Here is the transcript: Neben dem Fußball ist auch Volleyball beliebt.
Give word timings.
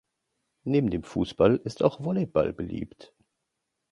Neben 0.63 0.89
dem 0.89 1.03
Fußball 1.03 1.57
ist 1.57 1.83
auch 1.83 1.99
Volleyball 2.03 2.53
beliebt. 2.53 3.13